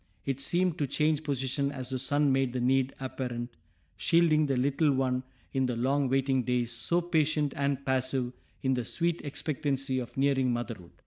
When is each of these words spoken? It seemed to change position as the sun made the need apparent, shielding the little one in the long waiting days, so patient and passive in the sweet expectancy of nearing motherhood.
It 0.25 0.39
seemed 0.39 0.79
to 0.79 0.87
change 0.87 1.21
position 1.21 1.71
as 1.71 1.91
the 1.91 1.99
sun 1.99 2.31
made 2.31 2.53
the 2.53 2.59
need 2.59 2.95
apparent, 2.99 3.55
shielding 3.97 4.47
the 4.47 4.57
little 4.57 4.91
one 4.91 5.21
in 5.53 5.67
the 5.67 5.75
long 5.75 6.09
waiting 6.09 6.41
days, 6.41 6.71
so 6.71 7.01
patient 7.01 7.53
and 7.55 7.85
passive 7.85 8.33
in 8.63 8.73
the 8.73 8.83
sweet 8.83 9.21
expectancy 9.23 9.99
of 9.99 10.17
nearing 10.17 10.51
motherhood. 10.51 10.89